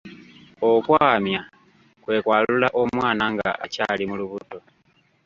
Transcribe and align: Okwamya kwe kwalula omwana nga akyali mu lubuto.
Okwamya 0.71 1.41
kwe 2.03 2.17
kwalula 2.25 2.67
omwana 2.81 3.23
nga 3.33 3.49
akyali 3.65 4.03
mu 4.09 4.15
lubuto. 4.19 4.59